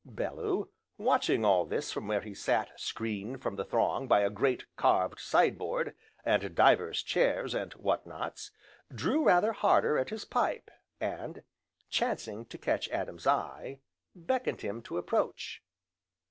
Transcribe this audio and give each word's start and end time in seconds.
Bellew, 0.03 0.69
watching 0.97 1.45
all 1.45 1.63
this 1.63 1.91
from 1.91 2.07
where 2.07 2.21
he 2.21 2.33
sat 2.33 2.71
screened 2.79 3.43
from 3.43 3.55
the 3.55 3.63
throng 3.63 4.07
by 4.07 4.21
a 4.21 4.31
great 4.31 4.65
carved 4.75 5.19
sideboard, 5.19 5.95
and 6.25 6.55
divers 6.55 7.03
chairs, 7.03 7.53
and 7.53 7.71
whatnots, 7.73 8.49
drew 8.91 9.23
rather 9.23 9.53
harder 9.53 9.99
at 9.99 10.09
his 10.09 10.25
pipe, 10.25 10.71
and, 10.99 11.43
chancing 11.91 12.45
to 12.47 12.57
catch 12.57 12.89
Adam's 12.89 13.27
eye, 13.27 13.81
beckoned 14.15 14.61
him 14.61 14.81
to 14.81 14.97
approach. 14.97 15.61